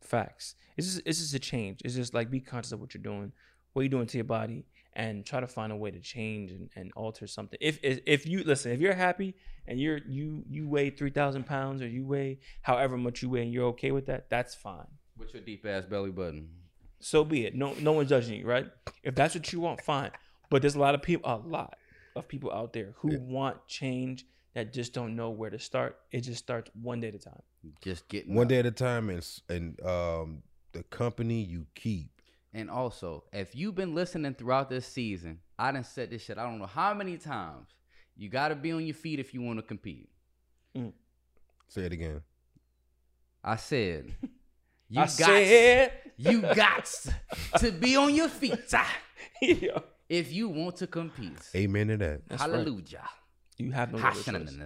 [0.00, 0.54] Facts.
[0.76, 1.80] It's just it's just a change.
[1.84, 3.32] It's just like be conscious of what you're doing,
[3.72, 6.68] what you're doing to your body, and try to find a way to change and,
[6.76, 7.58] and alter something.
[7.60, 9.34] If, if if you listen, if you're happy
[9.66, 13.42] and you're you you weigh three thousand pounds or you weigh however much you weigh
[13.42, 14.86] and you're okay with that, that's fine.
[15.16, 16.50] With your deep ass belly button.
[17.00, 17.54] So be it.
[17.54, 18.66] No no one's judging you, right?
[19.02, 20.10] If that's what you want, fine.
[20.50, 21.76] But there's a lot of people, a lot
[22.16, 23.18] of people out there who Yeah.
[23.20, 25.98] want change that just don't know where to start.
[26.12, 27.42] It just starts one day at a time.
[27.82, 28.48] Just getting One up.
[28.50, 32.10] day at a time, and and um, the company you keep.
[32.52, 36.38] And also, if you've been listening throughout this season, I done said this shit.
[36.38, 37.68] I don't know how many times.
[38.16, 40.08] You gotta be on your feet if you want to compete.
[41.68, 42.22] Say it again.
[43.42, 44.14] I said,
[44.88, 46.88] you I got, said, you got
[47.58, 48.72] to be on your feet
[49.42, 49.78] Yeah.
[50.08, 51.38] If you want to compete.
[51.54, 52.28] Amen to that.
[52.28, 52.50] That's right.
[52.50, 53.08] Hallelujah.
[53.56, 54.58] You have no other choice.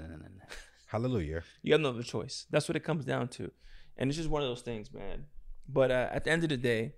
[0.87, 1.43] Hallelujah.
[1.63, 2.47] You have no other choice.
[2.51, 3.51] That's what it comes down to,
[3.97, 5.27] and it's just one of those things, man.
[5.69, 6.95] But uh, at the end of the day,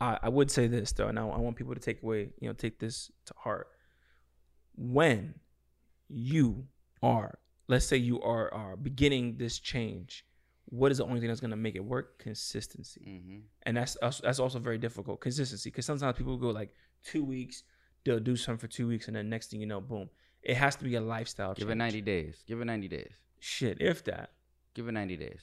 [0.00, 2.48] I, I would say this though, and I, I want people to take away, you
[2.48, 3.68] know, take this to heart.
[4.76, 5.34] When
[6.08, 6.66] you
[7.02, 10.24] are, let's say you are are beginning this change,
[10.66, 12.18] what is the only thing that's going to make it work?
[12.18, 15.20] Consistency, hmm and that's that's that's also very difficult.
[15.20, 16.74] Consistency, because sometimes people go like
[17.04, 17.62] two weeks,
[18.08, 20.08] they'll do something for two weeks, and then next thing you know, boom,
[20.42, 21.54] it has to be a lifestyle.
[21.54, 22.42] Give it 90 days.
[22.46, 23.12] Give it 90 days.
[23.40, 24.32] Shit, if that.
[24.74, 25.40] Give it 90 days.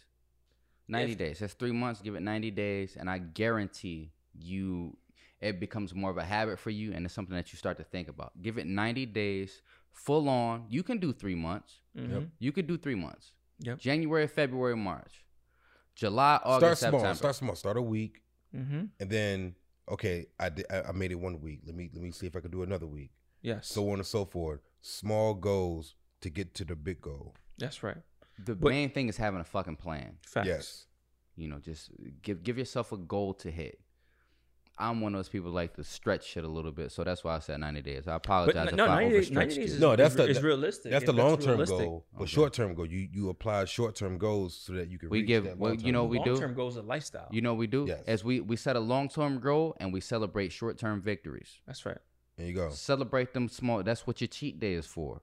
[0.87, 1.39] 90 If- days.
[1.39, 2.01] That's three months.
[2.01, 2.95] Give it 90 days.
[2.97, 4.97] And I guarantee you,
[5.41, 7.83] it becomes more of a habit for you and it's something that you start to
[7.83, 8.31] think about.
[8.41, 10.65] Give it 90 days full on.
[10.69, 11.79] You can do three months.
[11.97, 12.29] Mhm.
[12.39, 13.33] You could do three months.
[13.59, 13.79] Yep.
[13.79, 15.23] January, February, March.
[15.95, 16.91] July, August, Start August, small.
[16.99, 17.15] September.
[17.17, 17.55] Start small.
[17.55, 18.21] Start a week,
[18.55, 18.85] Mm-hmm.
[18.99, 19.55] and then
[19.89, 20.65] okay, I did.
[20.69, 21.61] I I made it one week.
[21.65, 23.11] Let me let me see if I can do another week.
[23.41, 23.67] Yes.
[23.67, 24.59] So on and so forth.
[24.81, 27.35] Small goals to get to the big goal.
[27.57, 27.97] that's right.
[28.43, 30.17] the But- main thing is having a fucking plan.
[30.25, 30.47] Facts.
[30.47, 30.85] Yes.
[31.37, 33.79] You know, just give give yourself a goal to hit.
[34.77, 37.35] I'm one of those people like to stretch shit a little bit, so that's why
[37.35, 38.07] I said 90 days.
[38.07, 39.75] I But apologize no, if I 90 days, 90 days you.
[39.75, 40.91] is, No, that's is, the- is realistic.
[40.91, 42.05] That's the long term goal.
[42.13, 42.31] But Okay.
[42.31, 45.27] short term goal, you you apply short term goals so that you can We reach
[45.27, 46.09] give- that well, you know goal.
[46.09, 46.31] we do?
[46.31, 47.29] Long-term goals are lifestyle.
[47.31, 47.85] You know what we do?
[47.87, 48.03] Yes.
[48.05, 51.61] As we we set a long term goal and we celebrate short term victories.
[51.65, 51.99] That's right.
[52.35, 52.69] There you go.
[52.69, 53.81] Celebrate them small.
[53.81, 55.21] That's what your cheat day is for.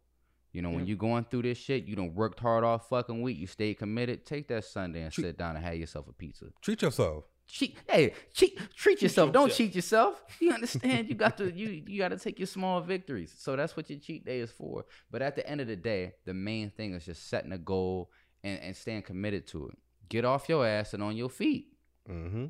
[0.54, 0.84] You know, when Yeah.
[0.86, 3.36] you going through this shit, you don't worked hard all fucking week.
[3.38, 4.24] You stayed committed.
[4.24, 6.46] Take that Sunday and Treat- sit down and have yourself a pizza.
[6.62, 7.24] Treat yourself.
[7.52, 9.30] Cheat, hey, cheat, treat yourself.
[9.30, 9.58] Don't yourself.
[9.58, 10.22] cheat yourself.
[10.40, 11.10] You understand?
[11.10, 13.34] You got to you you got to take your small victories.
[13.36, 14.86] So that's what your cheat day is for.
[15.10, 18.10] But at the end of the day, the main thing is just setting a goal
[18.42, 19.76] and, and staying committed to it.
[20.08, 21.66] Get off your ass and on your feet.
[22.08, 22.46] Mm-hmm.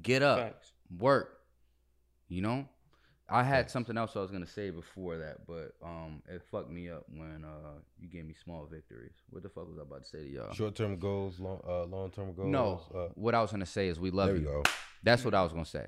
[0.00, 0.38] Get up.
[0.38, 0.72] Facts.
[0.98, 1.40] work.
[2.28, 2.66] You know,
[3.30, 3.74] I had Facts.
[3.74, 7.44] something else I was gonna say before that, but um, it fucked me up when
[7.44, 9.12] uh you gave me small victories.
[9.30, 10.52] What the fuck was I about to say to y'all?
[10.54, 12.48] Short term goals, long uh, long term goals.
[12.50, 14.34] no, Uh, what I was gonna say is we love you.
[14.36, 14.62] there we you.
[14.64, 14.70] go.
[15.02, 15.86] That's what I was gonna say.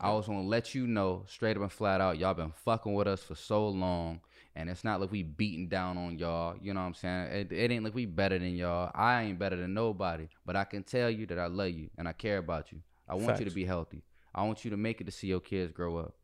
[0.00, 3.06] I was gonna let you know straight up and flat out, y'all been fucking with
[3.06, 4.20] us for so long,
[4.56, 6.56] and it's not like we beating down on y'all.
[6.60, 7.26] You know what I'm saying?
[7.32, 8.90] It, it ain't like we better than y'all.
[8.94, 12.08] I ain't better than nobody, but I can tell you that I love you and
[12.08, 12.80] I care about you.
[13.08, 14.02] I want you to be healthy.
[14.34, 16.14] I want you to make it to see your kids grow up.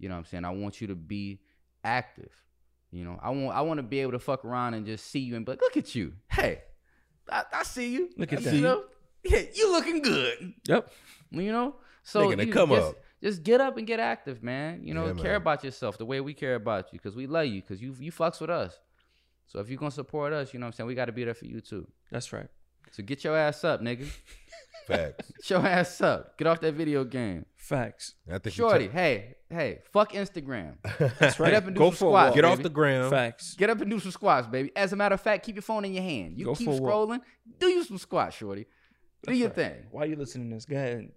[0.00, 0.44] You know what I'm saying?
[0.44, 1.40] I want you to be
[1.84, 2.32] active.
[2.90, 5.20] You know, I want I want to be able to fuck around and just see
[5.20, 6.14] you and be like, look at you.
[6.28, 6.62] Hey,
[7.30, 8.10] I, I see you.
[8.16, 8.54] Look at I that.
[8.54, 8.82] You know,
[9.22, 10.54] yeah, you looking good.
[10.66, 10.90] Yep.
[11.30, 12.96] You know, so Making you come just, up.
[13.22, 14.80] just get up and get active, man.
[14.82, 15.42] You know, Yeah, care man.
[15.42, 18.10] about yourself the way we care about you, because we love you, because you you
[18.10, 18.80] fucks with us.
[19.46, 21.22] So if you're gonna support us, you know what I'm saying, we got to be
[21.24, 21.86] there for you too.
[22.10, 22.48] That's right.
[22.92, 24.08] So get your ass up, nigga.
[24.90, 25.32] Facts.
[25.38, 26.36] Get your ass up.
[26.38, 27.46] Get off that video game.
[27.56, 28.14] Facts.
[28.28, 30.74] I think you Shorty, took- hey, hey, fuck Instagram.
[31.18, 31.50] That's right.
[31.50, 32.26] Get up and do Go some for a squats.
[32.28, 32.34] walk.
[32.34, 32.62] get off baby.
[32.64, 33.10] the ground.
[33.10, 33.54] Facts.
[33.54, 34.70] Get up and do some squats, baby.
[34.74, 36.38] As a matter of fact, keep your phone in your hand.
[36.38, 37.10] You Go keep for a walk.
[37.10, 37.20] scrolling.
[37.58, 38.66] Do you some squats, shorty.
[39.22, 39.86] Do your thing.
[39.90, 40.64] Why you listening to this?
[40.64, 40.96] Go ahead.
[40.98, 41.12] and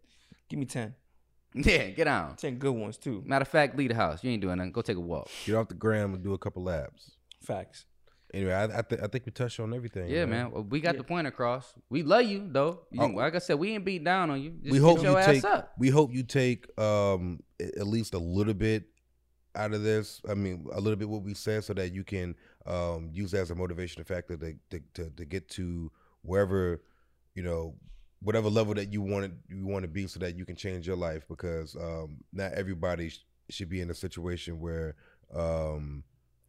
[0.50, 0.94] Give me 10.
[1.56, 2.36] Yeah, get on.
[2.36, 3.24] 10 good ones, too.
[3.26, 4.24] Matter of fact, leave the house.
[4.24, 4.72] You ain't doing nothing.
[4.72, 5.30] Go take a walk.
[5.46, 7.12] Get off the ground and do a couple laps.
[7.42, 7.86] Facts.
[8.34, 10.10] Anyway, I I, th- I think we touched on everything.
[10.10, 10.52] Yeah, man.
[10.52, 11.00] Well, we got Yeah.
[11.00, 11.74] the point across.
[11.90, 12.82] We love you, though.
[12.92, 13.08] You- Oh.
[13.08, 14.52] like I said, we ain't beat down on you.
[14.52, 15.44] Just we get hope your you ass take.
[15.46, 15.74] up.
[15.78, 18.86] We hope you take um at least a little bit
[19.56, 20.20] out of this.
[20.28, 23.42] I mean, a little bit what we said, so that you can um use that
[23.42, 25.92] as a motivation factor to to to, to get to
[26.24, 26.82] wherever
[27.36, 27.76] you know
[28.22, 30.88] whatever level that you want to you want to be, so that you can change
[30.88, 31.24] your life.
[31.30, 34.96] Because um not everybody sh- should be in a situation where
[35.36, 36.04] um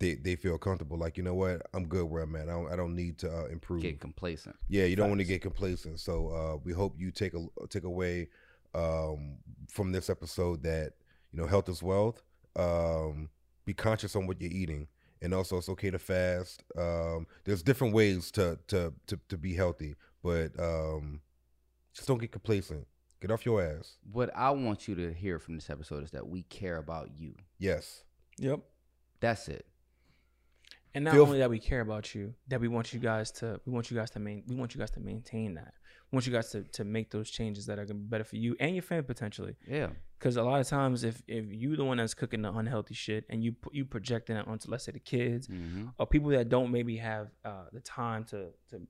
[0.05, 0.99] they they feel comfortable.
[0.99, 2.49] Like you know what, I'm good where I'm at.
[2.49, 3.83] I don't I don't need to uh, improve.
[3.83, 4.57] Get complacent.
[4.69, 6.01] Yeah, you don't want to get complacent.
[6.01, 8.29] So uh, we hope you take a take away
[8.75, 9.39] um,
[9.71, 10.93] from this episode that
[11.33, 12.23] you know health is wealth.
[12.57, 13.31] Um,
[13.65, 14.89] be conscious on what you're eating,
[15.23, 16.63] and also it's okay to fast.
[16.77, 21.23] Um, there's different ways to to to, to be healthy, but um,
[21.95, 22.87] just don't get complacent.
[23.21, 23.97] Get off your ass.
[24.13, 27.35] What I want you to hear from this episode is that we care about you.
[27.59, 28.05] Yes.
[28.39, 28.61] Yep.
[29.21, 29.67] That's it.
[30.95, 33.61] And not Feel- only that we care about you, that we want you guys to
[33.67, 35.75] we want you guys to main we want you guys to maintain that.
[36.11, 38.37] We want you guys to, to make those changes that are gonna be better for
[38.37, 39.57] you and your family potentially.
[39.67, 39.89] Yeah.
[40.19, 43.25] Because a lot of times, if if you the one that's cooking the unhealthy shit
[43.29, 46.71] and you you projecting it onto let's say the kids hmm or people that don't
[46.71, 48.81] maybe have uh, the time to to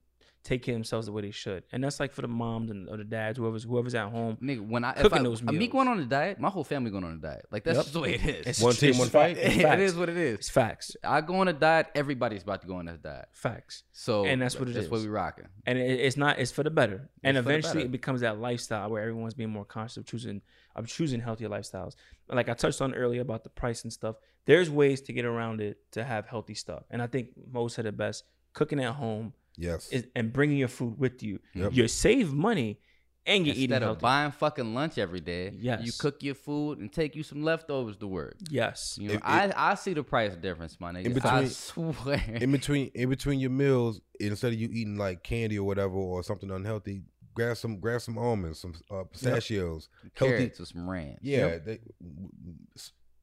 [0.45, 2.89] take care of themselves the way they should, and that's like for the moms and
[2.89, 4.37] or the dads, whoever's whoever's at home.
[4.43, 5.73] Nigga, when I if Cooking I, those uh, me meals.
[5.73, 7.47] going on a diet, my whole family going on a diet.
[7.51, 7.85] Like that's Yep.
[7.85, 8.47] just the way it is.
[8.47, 9.37] It's One team, one fight?
[9.39, 9.81] it's it facts.
[9.83, 10.35] is what it is.
[10.41, 10.97] It's facts.
[11.03, 11.89] I go on a diet.
[11.95, 13.27] Everybody's about to go on a diet.
[13.33, 13.85] Facts.
[13.93, 15.05] So And that's what it That's what is.
[15.05, 15.47] we rocking.
[15.67, 17.87] and it, it's not it's for the better and It's for the eventually better.
[17.87, 20.43] it becomes that lifestyle where everyone's being more conscious of choosing
[20.77, 21.95] of choosing healthier lifestyles
[22.29, 25.61] like i touched on earlier about the price and stuff there's ways to get around
[25.61, 29.33] it to have healthy stuff and i think most said it best cooking at home
[29.57, 29.89] Yes.
[29.91, 31.73] is, and bringing your food with you Yep.
[31.75, 32.79] you save money
[33.27, 35.81] and you're eating Instead of buying fucking lunch every day, yes.
[35.87, 38.37] you cook your food and take you some leftovers to work.
[38.51, 41.07] yes You know, It- it- I, I see the price difference, my nigga.
[41.07, 42.25] In I between- swear.
[42.41, 46.23] in between in between your meals, instead of you eating like candy or whatever or
[46.23, 50.37] something unhealthy, grab some grab some almonds, some uh, pistachios, healthy.
[50.37, 51.19] Carrots with some ranch.
[51.23, 51.79] Yeah, they,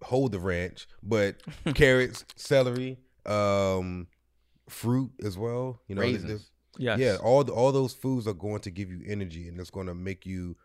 [0.04, 1.36] hold the ranch, but
[1.76, 4.08] carrots, celery, um,
[4.70, 5.82] fruit as well.
[5.88, 6.50] You know, Raisins.
[6.78, 9.70] yes yeah, all the, all those foods are going to give you energy, and it's
[9.70, 10.56] going to make you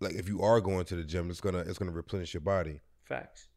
[0.00, 2.80] like if you are going to the gym, it's gonna it's gonna replenish your body.
[3.04, 3.48] facts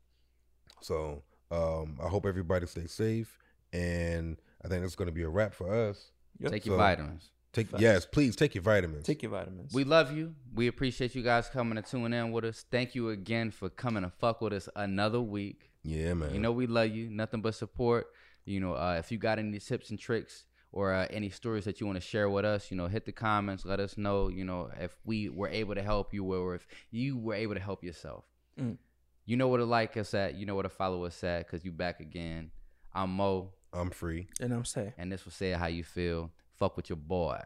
[0.82, 3.38] So um, I hope everybody stays safe,
[3.74, 6.12] and I think it's going to be a wrap for us.
[6.40, 6.52] Yep.
[6.52, 7.32] Take your vitamins.
[7.54, 7.82] Take Facts.
[7.82, 9.06] yes, please take your vitamins.
[9.06, 10.36] take your vitamins We love you.
[10.54, 12.66] We appreciate you guys coming and tuning in with us.
[12.70, 15.72] Thank you again for coming and fuck with us another week.
[15.84, 16.34] yeah, man.
[16.34, 17.10] You know we love you.
[17.10, 18.08] Nothing but support.
[18.46, 21.80] You know, uh, if you got any tips and tricks or uh, any stories that
[21.80, 23.66] you want to share with us, you know, hit the comments.
[23.66, 24.28] Let us know.
[24.30, 27.60] You know, if we were able to help you, or if you were able to
[27.62, 28.26] help yourself.
[28.60, 28.78] Mm.
[29.26, 30.36] You know where to like us at.
[30.36, 31.48] You know where to follow us at.
[31.50, 32.52] Cause you back again.
[32.94, 34.30] I'm Mo, I'm free.
[34.40, 36.32] and i'm saying and this will say how you feel.
[36.58, 37.42] Fuck with your boy.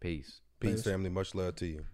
[0.00, 0.40] Peace.
[0.60, 0.84] Peace, Peace.
[0.84, 1.10] family.
[1.10, 1.84] Much love to you.